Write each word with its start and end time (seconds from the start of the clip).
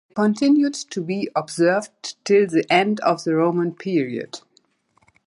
They 0.09 0.13
continued 0.15 0.73
to 0.73 1.01
be 1.03 1.29
observed 1.35 2.15
till 2.25 2.47
the 2.47 2.65
end 2.73 2.99
of 3.01 3.23
the 3.23 3.35
Roman 3.35 3.75
period. 3.75 4.39